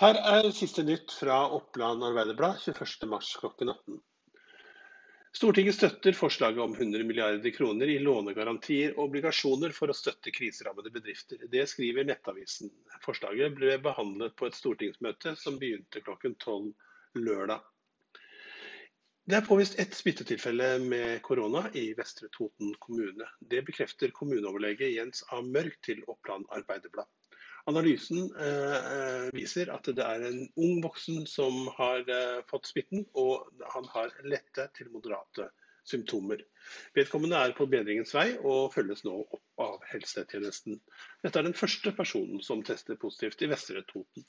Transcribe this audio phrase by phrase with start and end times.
[0.00, 3.98] Her er siste nytt fra Oppland Arbeiderblad 21.3 klokken 18.
[5.36, 10.94] Stortinget støtter forslaget om 100 milliarder kroner i lånegarantier og obligasjoner for å støtte kriserammede
[10.94, 11.44] bedrifter.
[11.52, 12.72] Det skriver Nettavisen.
[13.04, 17.60] Forslaget ble behandlet på et stortingsmøte som begynte klokken 12 lørdag.
[19.28, 23.28] Det er påvist ett smittetilfelle med korona i Vestre Toten kommune.
[23.52, 25.44] Det bekrefter kommuneoverlege Jens A.
[25.44, 27.12] Mørk til Oppland Arbeiderblad.
[27.68, 33.50] Analysen eh, viser at det er en ung voksen som har eh, fått smitten, og
[33.74, 35.50] han har lette til moderate
[35.90, 36.42] symptomer.
[36.96, 40.80] Vedkommende er på bedringens vei og følges nå opp av helsetjenesten.
[41.24, 44.26] Dette er den første personen som tester positivt i Vestre Toten.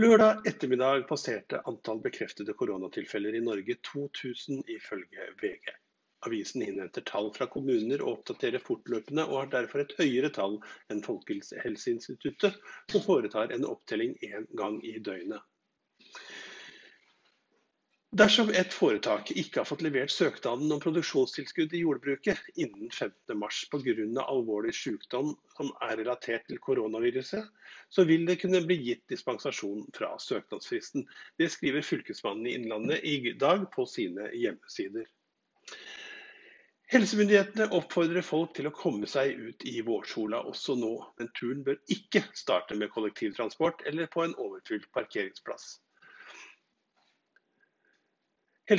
[0.00, 5.72] Lørdag ettermiddag passerte antall bekreftede koronatilfeller i Norge 2000 ifølge VG.
[6.26, 10.58] Avisen innhenter tall fra kommuner og oppdaterer fortløpende, og har derfor et høyere tall
[10.92, 12.58] enn Folkehelseinstituttet,
[12.92, 15.40] som foretar en opptelling én gang i døgnet.
[18.10, 24.24] Dersom et foretak ikke har fått levert søknaden om produksjonstilskudd i jordbruket innen 15.3 pga.
[24.24, 27.46] alvorlig sykdom som er relatert til koronaviruset,
[27.88, 31.06] så vil det kunne bli gitt dispensasjon fra søknadsfristen.
[31.38, 35.06] Det skriver Fylkesmannen i Innlandet i dag på sine hjemmesider.
[36.90, 41.76] Helsemyndighetene oppfordrer folk til å komme seg ut i vårsola også nå, men turen bør
[41.94, 45.76] ikke starte med kollektivtransport eller på en overfylt parkeringsplass.
[48.70, 48.78] Eh,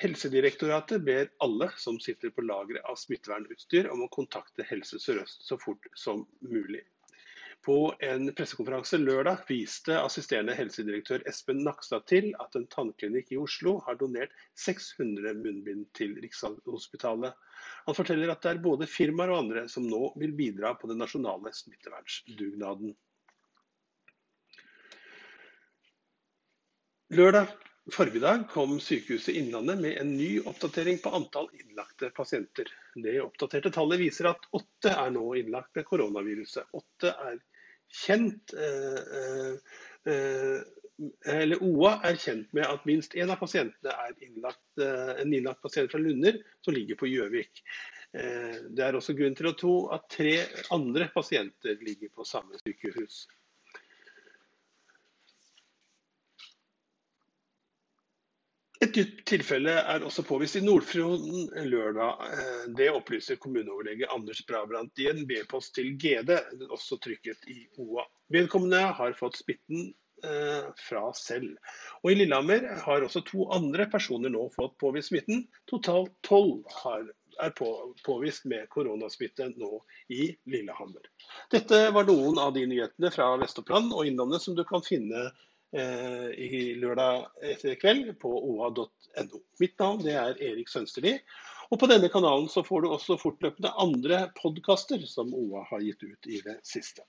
[0.00, 5.60] Helsedirektoratet ber alle som sitter på lageret av smittevernutstyr om å kontakte Helse Sør-Øst så
[5.60, 6.82] fort som mulig.
[7.66, 13.74] På en pressekonferanse lørdag viste assisterende helsedirektør Espen Nakstad til at en tannklinikk i Oslo
[13.84, 17.34] har donert 600 munnbind til Rikshospitalet.
[17.88, 21.02] Han forteller at det er både firmaer og andre som nå vil bidra på den
[21.02, 22.94] nasjonale smittevernsdugnaden.
[27.18, 27.52] Lørdag
[27.92, 32.68] formiddag kom Sykehuset Innlandet med en ny oppdatering på antall innlagte pasienter.
[32.94, 36.68] Det oppdaterte tallet viser at åtte er nå innlagt med koronaviruset.
[36.76, 37.38] Åtte er
[37.92, 39.54] kjent eh,
[40.08, 40.58] eh,
[41.30, 45.62] eller OA er kjent med at minst én av pasientene er innlagt, eh, en innlagt
[45.62, 47.62] pasient fra Lunder som ligger på Gjøvik.
[48.18, 50.32] Eh, det er også grunn til å tro at tre
[50.74, 53.26] andre pasienter ligger på samme sykehus.
[58.78, 62.20] Et nytt tilfelle er også påvist i Nordfjorden lørdag.
[62.30, 66.30] Eh, det opplyser kommuneoverlege Anders Brabrandt i en B-post til GD,
[66.70, 68.04] også trykket i OA.
[68.30, 69.88] Vedkommende har fått smitten
[70.22, 71.56] eh, fra selv.
[72.04, 75.48] Og I Lillehammer har også to andre personer nå fått påvist smitten.
[75.66, 77.72] Totalt tolv er på,
[78.06, 79.82] påvist med koronasmitte nå
[80.14, 81.10] i Lillehammer.
[81.50, 85.30] Dette var noen av de nyhetene fra Vest-Oppland og Innlandet som du kan finne
[85.72, 89.40] i lørdag etter kveld på oa.no.
[89.60, 91.18] Mitt navn det er Erik Sønsterli.
[91.68, 96.06] Og på denne kanalen så får du også fortløpende andre podkaster som OA har gitt
[96.06, 97.04] ut i det siste.